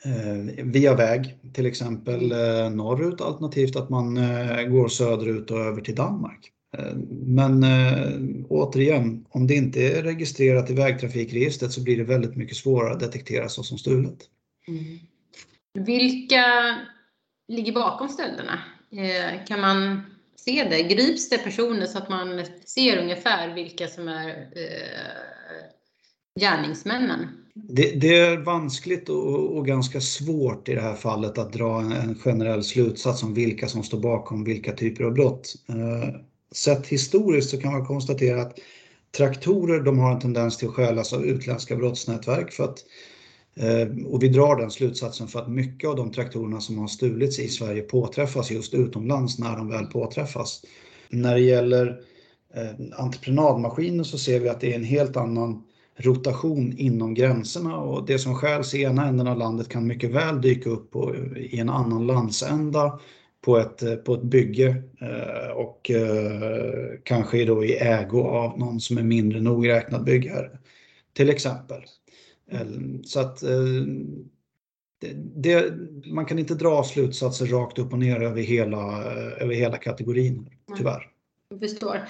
eh, 0.04 0.64
via 0.64 0.94
väg, 0.94 1.38
till 1.52 1.66
exempel 1.66 2.32
eh, 2.32 2.70
norrut 2.70 3.20
alternativt 3.20 3.76
att 3.76 3.90
man 3.90 4.16
eh, 4.16 4.62
går 4.62 4.88
söderut 4.88 5.50
och 5.50 5.58
över 5.58 5.80
till 5.80 5.94
Danmark. 5.94 6.52
Eh, 6.78 6.94
men 7.26 7.62
äh, 7.62 8.44
återigen, 8.48 9.26
om 9.28 9.46
det 9.46 9.54
inte 9.54 9.80
är 9.80 10.02
registrerat 10.02 10.70
i 10.70 10.74
vägtrafikregistret 10.74 11.72
så 11.72 11.82
blir 11.82 11.96
det 11.96 12.04
väldigt 12.04 12.36
mycket 12.36 12.56
svårare 12.56 12.92
att 12.92 13.00
detektera 13.00 13.48
så 13.48 13.62
som 13.62 13.78
stulet. 13.78 14.18
Mm. 14.68 14.98
Vilka 15.86 16.44
ligger 17.48 17.72
bakom 17.72 18.08
stölderna 18.08 18.60
Eh, 18.96 19.44
kan 19.46 19.60
man 19.60 20.02
se 20.36 20.64
det? 20.70 20.82
Grips 20.82 21.28
det 21.28 21.38
personer 21.38 21.86
så 21.86 21.98
att 21.98 22.08
man 22.08 22.44
ser 22.64 22.98
ungefär 22.98 23.54
vilka 23.54 23.88
som 23.88 24.08
är 24.08 24.28
eh, 24.28 25.64
gärningsmännen? 26.40 27.28
Det, 27.54 28.00
det, 28.00 28.18
är 28.18 28.36
vanskligt 28.36 29.08
och, 29.08 29.56
och, 29.56 29.66
ganska 29.66 30.00
svårt 30.00 30.68
i 30.68 30.74
det 30.74 30.80
här 30.80 30.94
fallet 30.94 31.38
att 31.38 31.52
dra 31.52 31.80
en, 31.80 31.92
en, 31.92 32.14
generell 32.14 32.64
slutsats 32.64 33.22
om 33.22 33.34
vilka 33.34 33.68
som 33.68 33.82
står 33.82 34.00
bakom 34.00 34.44
vilka 34.44 34.72
typer 34.72 35.04
av 35.04 35.12
brott. 35.12 35.54
Sett 36.52 36.86
historiskt 36.86 37.50
så 37.50 37.58
kan 37.58 37.72
man 37.72 37.86
konstatera 37.86 38.42
att 38.42 38.58
traktorer 39.16 39.80
de 39.80 39.98
har 39.98 40.12
en 40.12 40.20
tendens 40.20 40.56
till 40.56 40.68
att 40.68 40.74
stjälas 40.74 41.12
av 41.12 41.24
utländska 41.24 41.76
brottsnätverk 41.76 42.52
för 42.52 42.64
att 42.64 42.78
eh, 43.56 44.06
och 44.06 44.22
vi 44.22 44.28
drar 44.28 44.56
den 44.56 44.70
slutsatsen 44.70 45.28
för 45.28 45.38
att 45.38 45.50
mycket 45.50 45.90
av 45.90 45.96
de 45.96 46.12
traktorerna 46.12 46.60
som 46.60 46.78
har 46.78 46.86
stulits 46.86 47.38
i 47.38 47.48
Sverige 47.48 47.82
påträffas 47.82 48.50
just 48.50 48.74
utomlands 48.74 49.38
när 49.38 49.56
de 49.56 49.68
väl 49.68 49.86
påträffas. 49.86 50.62
När 51.08 51.34
det 51.34 51.40
gäller 51.40 52.00
eh, 52.54 52.98
entreprenadmaskiner 52.98 54.04
så 54.04 54.18
ser 54.18 54.40
vi 54.40 54.48
att 54.48 54.60
det 54.60 54.72
är 54.72 54.76
en 54.76 54.84
helt 54.84 55.16
annan 55.16 55.62
rotation 55.96 56.74
inom 56.78 57.14
gränserna 57.14 57.76
och 57.76 58.06
det 58.06 58.18
som 58.18 58.34
stjäls 58.34 58.74
i 58.74 58.82
ena 58.82 59.08
änden 59.08 59.26
av 59.26 59.38
landet 59.38 59.68
kan 59.68 59.86
mycket 59.86 60.10
väl 60.10 60.40
dyka 60.40 60.70
upp 60.70 60.96
i 61.36 61.58
en 61.58 61.68
annan 61.68 62.06
landsända 62.06 63.00
på 63.44 63.58
ett, 63.58 64.04
på 64.04 64.14
ett 64.14 64.22
bygge 64.22 64.82
eh, 65.00 65.50
och 65.50 65.90
eh, 65.90 66.98
kanske 67.04 67.44
då 67.44 67.64
i 67.64 67.76
ägo 67.76 68.22
av 68.22 68.58
någon 68.58 68.80
som 68.80 68.98
är 68.98 69.02
mindre 69.02 69.40
nogräknad 69.40 70.04
byggherre. 70.04 70.58
Till 71.12 71.30
exempel. 71.30 71.82
Så 73.04 73.20
att 73.20 73.42
eh, 73.42 73.50
det, 75.00 75.12
det, 75.34 75.72
man 76.06 76.26
kan 76.26 76.38
inte 76.38 76.54
dra 76.54 76.84
slutsatser 76.84 77.46
rakt 77.46 77.78
upp 77.78 77.92
och 77.92 77.98
ner 77.98 78.20
över 78.22 78.42
hela, 78.42 79.04
över 79.14 79.54
hela 79.54 79.76
kategorin, 79.76 80.50
tyvärr. 80.76 81.08
Jag 81.50 81.60
förstår. 81.60 82.08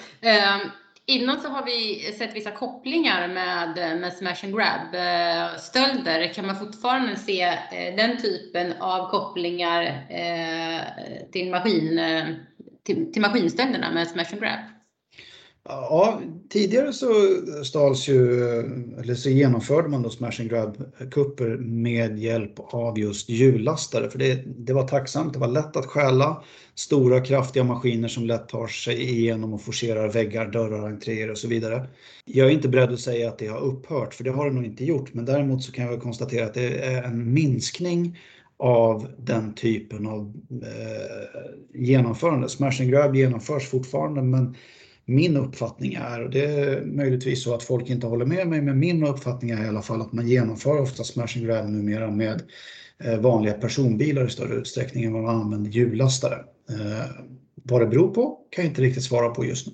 Innan 1.05 1.41
så 1.41 1.49
har 1.49 1.65
vi 1.65 1.99
sett 2.17 2.35
vissa 2.35 2.51
kopplingar 2.51 3.27
med, 3.27 3.99
med 3.99 4.13
smash 4.13 4.45
and 4.45 4.55
grab 4.55 4.95
eh, 4.95 5.59
stölder. 5.59 6.33
Kan 6.33 6.45
man 6.47 6.59
fortfarande 6.59 7.15
se 7.15 7.41
eh, 7.41 7.95
den 7.95 8.17
typen 8.21 8.73
av 8.79 9.09
kopplingar 9.09 9.83
eh, 10.09 10.81
till, 11.31 11.51
maskin, 11.51 11.99
eh, 11.99 12.25
till, 12.83 13.13
till 13.13 13.21
maskinstölderna 13.21 13.91
med 13.91 14.07
smash 14.07 14.31
and 14.31 14.41
grab? 14.41 14.59
Ja, 15.69 16.21
tidigare 16.49 16.93
så 16.93 17.07
stals 17.63 18.07
ju, 18.07 18.43
eller 18.99 19.15
så 19.15 19.29
genomförde 19.29 19.89
man 19.89 20.01
då 20.01 20.09
smash 20.09 20.41
and 20.41 20.49
grab-kupper 20.49 21.57
med 21.57 22.19
hjälp 22.19 22.53
av 22.57 22.99
just 22.99 23.29
hjullastare. 23.29 24.09
För 24.09 24.19
det, 24.19 24.43
det 24.45 24.73
var 24.73 24.87
tacksamt, 24.87 25.33
det 25.33 25.39
var 25.39 25.47
lätt 25.47 25.75
att 25.75 25.85
stjäla. 25.85 26.43
Stora 26.75 27.21
kraftiga 27.21 27.63
maskiner 27.63 28.07
som 28.07 28.25
lätt 28.25 28.49
tar 28.49 28.67
sig 28.67 29.01
igenom 29.01 29.53
och 29.53 29.61
forcerar 29.61 30.09
väggar, 30.09 30.47
dörrar, 30.51 30.87
entréer 30.87 31.31
och 31.31 31.37
så 31.37 31.47
vidare. 31.47 31.87
Jag 32.25 32.47
är 32.47 32.51
inte 32.51 32.69
beredd 32.69 32.93
att 32.93 32.99
säga 32.99 33.29
att 33.29 33.37
det 33.37 33.47
har 33.47 33.59
upphört, 33.59 34.13
för 34.13 34.23
det 34.23 34.31
har 34.31 34.45
det 34.49 34.55
nog 34.55 34.65
inte 34.65 34.85
gjort. 34.85 35.13
Men 35.13 35.25
däremot 35.25 35.63
så 35.63 35.71
kan 35.71 35.85
jag 35.85 36.01
konstatera 36.01 36.45
att 36.45 36.53
det 36.53 36.79
är 36.79 37.03
en 37.03 37.33
minskning 37.33 38.19
av 38.57 39.07
den 39.17 39.53
typen 39.53 40.07
av 40.07 40.33
eh, 40.51 41.81
genomförande. 41.81 42.49
Smash 42.49 42.81
and 42.81 42.91
grab 42.91 43.15
genomförs 43.15 43.69
fortfarande 43.69 44.21
men 44.21 44.55
min 45.05 45.37
uppfattning 45.37 45.93
är, 45.93 46.23
och 46.23 46.29
det 46.29 46.45
är 46.45 46.81
möjligtvis 46.81 47.43
så 47.43 47.55
att 47.55 47.63
folk 47.63 47.89
inte 47.89 48.07
håller 48.07 48.25
med 48.25 48.47
mig, 48.47 48.61
men 48.61 48.79
min 48.79 49.07
uppfattning 49.07 49.51
är 49.51 49.65
i 49.65 49.67
alla 49.67 49.81
fall 49.81 50.01
att 50.01 50.13
man 50.13 50.27
genomför 50.27 50.81
ofta 50.81 51.03
smash 51.03 51.37
and 51.37 51.45
grab 51.45 51.69
numera 51.69 52.11
med 52.11 52.41
eh, 53.03 53.17
vanliga 53.17 53.53
personbilar 53.53 54.25
i 54.25 54.29
större 54.29 54.55
utsträckning 54.55 55.03
än 55.03 55.13
vad 55.13 55.23
man 55.23 55.41
använder 55.41 55.71
hjullastare. 55.71 56.35
Eh, 56.69 57.09
vad 57.63 57.81
det 57.81 57.87
beror 57.87 58.13
på 58.13 58.39
kan 58.49 58.63
jag 58.63 58.71
inte 58.71 58.81
riktigt 58.81 59.03
svara 59.03 59.29
på 59.29 59.45
just 59.45 59.67
nu. 59.67 59.73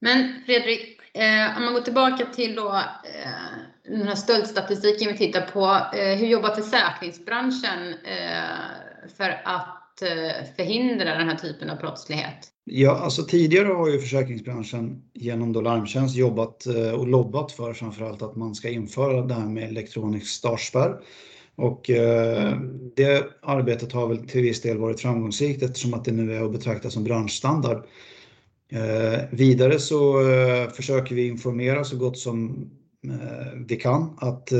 Men 0.00 0.42
Fredrik, 0.46 1.00
eh, 1.14 1.56
om 1.56 1.64
man 1.64 1.74
går 1.74 1.80
tillbaka 1.80 2.26
till 2.26 2.54
då, 2.54 2.68
eh, 2.68 3.92
den 3.98 4.08
här 4.08 4.14
stöldstatistiken 4.14 5.12
vi 5.12 5.18
tittar 5.18 5.40
på. 5.40 5.96
Eh, 5.96 6.18
hur 6.18 6.26
jobbar 6.26 6.54
försäkringsbranschen 6.54 7.94
för 9.16 9.42
att 9.44 9.81
Eh, 10.02 10.46
förhindra 10.56 11.18
den 11.18 11.28
här 11.28 11.36
typen 11.36 11.70
av 11.70 11.78
brottslighet? 11.78 12.48
Ja, 12.64 12.90
alltså 12.90 13.22
tidigare 13.22 13.68
har 13.68 13.88
ju 13.88 13.98
försäkringsbranschen 13.98 15.02
genom 15.14 15.52
då 15.52 15.60
Larmtjänst 15.60 16.16
jobbat 16.16 16.66
eh, 16.66 16.92
och 16.92 17.08
lobbat 17.08 17.52
för 17.52 17.72
framförallt 17.72 18.22
att 18.22 18.36
man 18.36 18.54
ska 18.54 18.68
införa 18.68 19.22
det 19.22 19.34
här 19.34 19.48
med 19.48 19.68
elektronisk 19.68 20.26
startspärr. 20.26 21.00
Och 21.54 21.90
eh, 21.90 22.58
det 22.96 23.24
arbetet 23.42 23.92
har 23.92 24.08
väl 24.08 24.28
till 24.28 24.42
viss 24.42 24.62
del 24.62 24.78
varit 24.78 25.00
framgångsrikt 25.00 25.62
eftersom 25.62 25.94
att 25.94 26.04
det 26.04 26.12
nu 26.12 26.34
är 26.34 26.44
att 26.44 26.52
betrakta 26.52 26.90
som 26.90 27.04
branschstandard. 27.04 27.86
Eh, 28.72 29.20
vidare 29.30 29.78
så 29.78 30.30
eh, 30.30 30.68
försöker 30.70 31.14
vi 31.14 31.26
informera 31.26 31.84
så 31.84 31.96
gott 31.96 32.18
som 32.18 32.70
vi 33.66 33.76
kan 33.76 34.18
att 34.20 34.52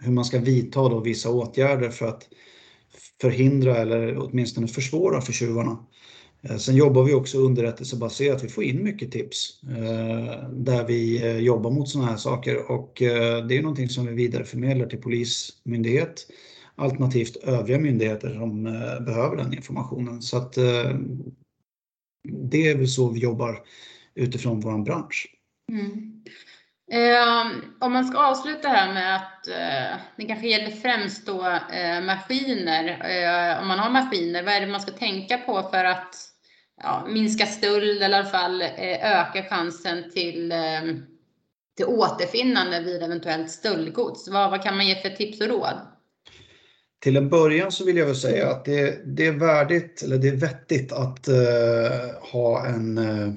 hur 0.00 0.12
man 0.12 0.24
ska 0.24 0.38
vidta 0.38 0.88
då 0.88 1.00
vissa 1.00 1.30
åtgärder 1.30 1.90
för 1.90 2.06
att 2.06 2.28
förhindra 3.20 3.76
eller 3.76 4.18
åtminstone 4.18 4.68
försvåra 4.68 5.20
för 5.20 5.32
tjuvarna. 5.32 5.86
Eh, 6.42 6.56
sen 6.56 6.76
jobbar 6.76 7.04
vi 7.04 7.14
också 7.14 7.38
underrättelsebaserat. 7.38 8.44
Vi 8.44 8.48
får 8.48 8.64
in 8.64 8.84
mycket 8.84 9.12
tips 9.12 9.62
eh, 9.62 10.50
där 10.50 10.86
vi 10.86 11.22
eh, 11.22 11.38
jobbar 11.38 11.70
mot 11.70 11.88
sådana 11.88 12.10
här 12.10 12.16
saker 12.16 12.70
och 12.70 12.92
det 13.48 13.56
är 13.56 13.62
någonting 13.62 13.88
som 13.88 14.06
vi 14.06 14.12
vidareförmedlar 14.12 14.86
till 14.86 15.02
polismyndighet 15.02 16.26
alternativt 16.74 17.36
övriga 17.36 17.78
myndigheter 17.78 18.34
som 18.34 18.62
behöver 19.06 19.36
den 19.36 19.54
informationen. 19.54 20.22
Så 20.22 20.36
att 20.36 20.52
det 22.28 22.68
är 22.68 22.76
väl 22.76 22.88
så 22.88 23.08
vi 23.10 23.20
jobbar 23.20 23.62
utifrån 24.14 24.60
vår 24.60 24.84
bransch. 24.84 25.26
Mm. 25.72 26.24
Eh, 26.90 27.46
om 27.80 27.92
man 27.92 28.04
ska 28.04 28.18
avsluta 28.18 28.68
här 28.68 28.94
med 28.94 29.16
att 29.16 29.48
eh, 29.48 30.00
det 30.16 30.24
kanske 30.24 30.48
gäller 30.48 30.70
främst 30.70 31.26
då 31.26 31.46
eh, 31.72 32.00
maskiner. 32.00 32.88
Eh, 32.88 33.62
om 33.62 33.68
man 33.68 33.78
har 33.78 33.90
maskiner, 33.90 34.42
vad 34.42 34.54
är 34.54 34.60
det 34.60 34.66
man 34.66 34.80
ska 34.80 34.92
tänka 34.92 35.38
på 35.38 35.62
för 35.62 35.84
att 35.84 36.14
ja, 36.82 37.06
minska 37.08 37.46
stöld 37.46 38.02
eller 38.02 38.18
i 38.18 38.20
alla 38.20 38.30
fall 38.30 38.62
eh, 38.62 39.20
öka 39.20 39.42
chansen 39.42 40.10
till, 40.10 40.52
eh, 40.52 40.82
till 41.76 41.86
återfinnande 41.86 42.80
vid 42.80 43.02
eventuellt 43.02 43.50
stöldgods? 43.50 44.28
Vad, 44.28 44.50
vad 44.50 44.62
kan 44.62 44.76
man 44.76 44.86
ge 44.86 44.94
för 44.94 45.10
tips 45.10 45.40
och 45.40 45.48
råd? 45.48 45.80
Till 47.00 47.16
en 47.16 47.28
början 47.28 47.72
så 47.72 47.84
vill 47.84 47.96
jag 47.96 48.06
väl 48.06 48.16
säga 48.16 48.50
att 48.50 48.64
det, 48.64 49.16
det 49.16 49.26
är 49.26 49.32
värdigt 49.32 50.02
eller 50.02 50.18
det 50.18 50.28
är 50.28 50.36
vettigt 50.36 50.92
att 50.92 51.28
eh, 51.28 52.30
ha 52.32 52.66
en 52.66 52.98
eh, 52.98 53.32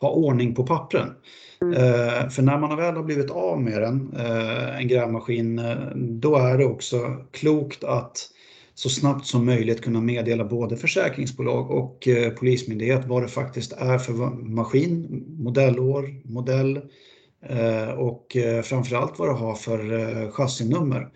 ha 0.00 0.10
ordning 0.10 0.54
på 0.54 0.66
pappren. 0.66 1.14
Mm. 1.60 1.74
Eh, 1.74 2.28
för 2.28 2.42
när 2.42 2.58
man 2.58 2.76
väl 2.76 2.94
har 2.96 3.02
blivit 3.02 3.30
av 3.30 3.62
med 3.62 3.82
den, 3.82 4.12
eh, 4.16 4.78
en 4.78 4.88
grävmaskin, 4.88 5.58
eh, 5.58 5.76
då 5.94 6.36
är 6.36 6.58
det 6.58 6.64
också 6.64 7.16
klokt 7.30 7.84
att 7.84 8.30
så 8.74 8.88
snabbt 8.88 9.26
som 9.26 9.46
möjligt 9.46 9.80
kunna 9.80 10.00
meddela 10.00 10.44
både 10.44 10.76
försäkringsbolag 10.76 11.70
och 11.70 12.08
polismyndighet 12.38 13.06
vad 13.06 13.22
det 13.22 13.28
faktiskt 13.28 13.72
är 13.72 13.98
för 13.98 14.12
maskin, 14.44 15.24
modellår, 15.38 16.22
modell 16.24 16.80
och 17.96 18.36
framförallt 18.64 19.18
vad 19.18 19.28
det 19.28 19.34
har 19.34 19.54
för 19.54 20.30
chassinummer. 20.30 21.08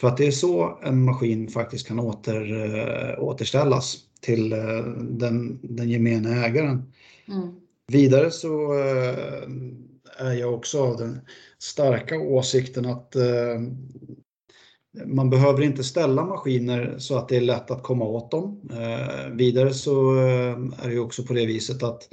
För 0.00 0.08
att 0.08 0.16
det 0.16 0.26
är 0.26 0.30
så 0.30 0.78
en 0.82 1.04
maskin 1.04 1.48
faktiskt 1.48 1.86
kan 1.88 1.98
åter, 1.98 3.18
återställas 3.18 3.96
till 4.20 4.50
den, 4.96 5.58
den 5.62 5.90
gemene 5.90 6.46
ägaren. 6.46 6.92
Mm. 7.28 7.54
Vidare 7.92 8.30
så 8.30 8.74
eh, 8.78 9.42
är 10.26 10.32
jag 10.32 10.54
också 10.54 10.82
av 10.82 10.96
den 10.96 11.20
starka 11.58 12.18
åsikten 12.18 12.86
att 12.86 13.16
eh, 13.16 13.60
man 15.04 15.30
behöver 15.30 15.62
inte 15.62 15.84
ställa 15.84 16.24
maskiner 16.24 16.94
så 16.98 17.18
att 17.18 17.28
det 17.28 17.36
är 17.36 17.40
lätt 17.40 17.70
att 17.70 17.82
komma 17.82 18.04
åt 18.04 18.30
dem. 18.30 18.70
Eh, 18.72 19.30
vidare 19.30 19.74
så 19.74 20.14
är 20.82 20.88
det 20.88 20.98
också 20.98 21.22
på 21.22 21.32
det 21.32 21.46
viset 21.46 21.82
att 21.82 22.08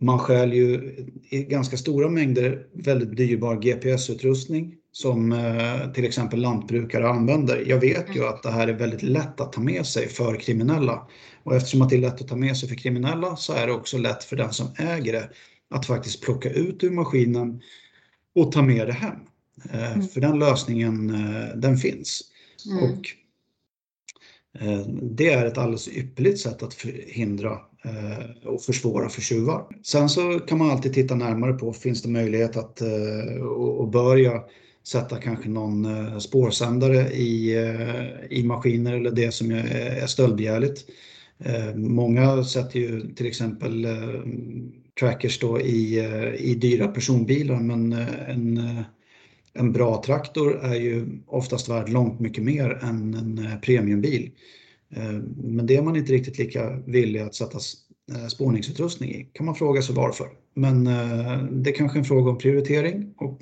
man 0.00 0.18
stjäl 0.18 0.52
ju 0.52 0.96
i 1.30 1.42
ganska 1.42 1.76
stora 1.76 2.08
mängder 2.08 2.66
väldigt 2.72 3.16
dyrbar 3.16 3.56
GPS-utrustning 3.56 4.74
som 4.92 5.34
till 5.94 6.04
exempel 6.04 6.40
lantbrukare 6.40 7.08
använder. 7.08 7.64
Jag 7.66 7.80
vet 7.80 8.16
ju 8.16 8.26
att 8.26 8.42
det 8.42 8.50
här 8.50 8.68
är 8.68 8.72
väldigt 8.72 9.02
lätt 9.02 9.40
att 9.40 9.52
ta 9.52 9.60
med 9.60 9.86
sig 9.86 10.08
för 10.08 10.36
kriminella. 10.36 11.08
Och 11.42 11.54
eftersom 11.56 11.82
att 11.82 11.90
det 11.90 11.96
är 11.96 12.00
lätt 12.00 12.20
att 12.20 12.28
ta 12.28 12.36
med 12.36 12.56
sig 12.56 12.68
för 12.68 12.76
kriminella 12.76 13.36
så 13.36 13.52
är 13.52 13.66
det 13.66 13.72
också 13.72 13.98
lätt 13.98 14.24
för 14.24 14.36
den 14.36 14.52
som 14.52 14.66
äger 14.78 15.12
det 15.12 15.28
att 15.70 15.86
faktiskt 15.86 16.22
plocka 16.22 16.50
ut 16.50 16.84
ur 16.84 16.90
maskinen 16.90 17.60
och 18.34 18.52
ta 18.52 18.62
med 18.62 18.86
det 18.86 18.92
hem. 18.92 19.16
Eh, 19.70 19.92
mm. 19.92 20.08
För 20.08 20.20
den 20.20 20.38
lösningen, 20.38 21.10
eh, 21.10 21.56
den 21.56 21.76
finns. 21.76 22.22
Mm. 22.70 22.84
Och 22.84 23.08
eh, 24.60 24.86
det 25.02 25.32
är 25.32 25.46
ett 25.46 25.58
alldeles 25.58 25.88
ypperligt 25.88 26.40
sätt 26.40 26.62
att 26.62 26.74
förhindra 26.74 27.58
och 28.44 28.62
försvåra 28.62 29.08
för 29.08 29.20
tjuvar. 29.20 29.66
Sen 29.82 30.08
så 30.08 30.38
kan 30.38 30.58
man 30.58 30.70
alltid 30.70 30.94
titta 30.94 31.14
närmare 31.14 31.52
på, 31.52 31.72
finns 31.72 32.02
det 32.02 32.08
möjlighet 32.08 32.56
att 32.56 32.82
och 33.56 33.88
börja 33.88 34.42
sätta 34.84 35.16
kanske 35.16 35.48
någon 35.48 35.84
eh, 35.84 36.18
spårsändare 36.18 37.10
i, 37.10 37.54
eh, 37.56 38.38
i 38.38 38.44
maskiner 38.44 38.92
eller 38.92 39.10
det 39.10 39.32
som 39.32 39.50
eh, 39.50 40.02
är 40.02 40.06
stöldbegärligt. 40.06 40.84
Många 41.74 42.44
sätter 42.44 42.80
ju 42.80 43.14
till 43.14 43.26
exempel 43.26 43.86
trackers 45.00 45.38
då 45.38 45.60
i, 45.60 45.98
i 46.38 46.54
dyra 46.54 46.88
personbilar 46.88 47.60
men 47.60 47.92
en, 48.28 48.82
en 49.52 49.72
bra 49.72 50.02
traktor 50.06 50.64
är 50.64 50.74
ju 50.74 51.06
oftast 51.26 51.68
värd 51.68 51.88
långt 51.88 52.20
mycket 52.20 52.44
mer 52.44 52.78
än 52.82 53.14
en 53.14 53.60
premiumbil. 53.62 54.30
Men 55.36 55.66
det 55.66 55.76
är 55.76 55.82
man 55.82 55.96
inte 55.96 56.12
riktigt 56.12 56.38
lika 56.38 56.76
villig 56.86 57.20
att 57.20 57.34
sätta 57.34 57.58
spårningsutrustning 58.30 59.10
i. 59.10 59.30
kan 59.32 59.46
man 59.46 59.54
fråga 59.54 59.82
sig 59.82 59.94
varför. 59.94 60.28
Men 60.54 60.84
det 61.62 61.70
är 61.70 61.74
kanske 61.74 61.98
en 61.98 62.04
fråga 62.04 62.30
om 62.30 62.38
prioritering. 62.38 63.14
Och... 63.16 63.40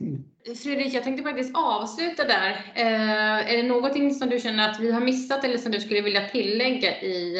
Fredrik, 0.62 0.94
jag 0.94 1.04
tänkte 1.04 1.22
faktiskt 1.22 1.56
avsluta 1.56 2.24
där. 2.24 2.72
Är 2.74 3.56
det 3.56 3.62
någonting 3.62 4.14
som 4.14 4.28
du 4.28 4.40
känner 4.40 4.70
att 4.70 4.80
vi 4.80 4.92
har 4.92 5.00
missat 5.00 5.44
eller 5.44 5.58
som 5.58 5.72
du 5.72 5.80
skulle 5.80 6.00
vilja 6.00 6.28
tillägga 6.28 7.00
i, 7.00 7.36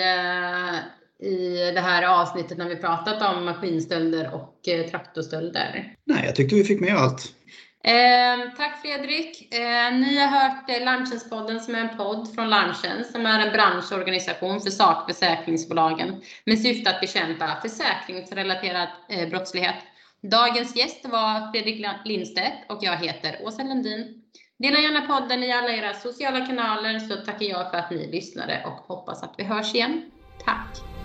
i 1.23 1.73
det 1.75 1.81
här 1.81 2.21
avsnittet 2.23 2.59
när 2.59 2.69
vi 2.69 2.77
pratat 2.77 3.37
om 3.37 3.45
maskinstölder 3.45 4.35
och 4.35 4.89
traktorstölder? 4.91 5.95
Nej, 6.05 6.23
jag 6.27 6.37
tyckte 6.37 6.55
vi 6.55 6.65
fick 6.65 6.81
med 6.81 6.97
allt. 6.97 7.35
Eh, 7.85 8.51
tack 8.57 8.83
Fredrik. 8.83 9.55
Eh, 9.55 9.95
ni 9.95 10.19
har 10.19 10.27
hört 10.27 10.71
eh, 10.71 10.85
Larmtjänstpodden 10.85 11.61
som 11.61 11.75
är 11.75 11.81
en 11.81 11.97
podd 11.97 12.35
från 12.35 12.51
Larmtjänst 12.51 13.13
som 13.13 13.27
är 13.27 13.47
en 13.47 13.53
branschorganisation 13.53 14.61
för 14.61 14.71
sakförsäkringsbolagen 14.71 16.23
med 16.45 16.63
syfte 16.63 16.91
att 16.91 17.01
bekämpa 17.01 17.57
försäkringsrelaterad 17.63 18.89
eh, 19.09 19.29
brottslighet. 19.29 19.75
Dagens 20.23 20.77
gäst 20.77 21.09
var 21.09 21.53
Fredrik 21.53 21.87
Lindstedt 22.05 22.71
och 22.71 22.79
jag 22.81 22.97
heter 22.97 23.39
Åsa 23.43 23.63
Lundin. 23.63 24.23
Dela 24.59 24.79
gärna 24.79 25.01
podden 25.01 25.43
i 25.45 25.53
alla 25.53 25.73
era 25.73 25.95
sociala 25.95 26.47
kanaler 26.47 26.99
så 26.99 27.17
tackar 27.17 27.47
jag 27.47 27.71
för 27.71 27.79
att 27.79 27.91
ni 27.91 28.13
lyssnade 28.13 28.63
och 28.65 28.97
hoppas 28.97 29.23
att 29.23 29.35
vi 29.39 29.45
hörs 29.45 29.75
igen. 29.75 30.11
Tack! 30.45 31.00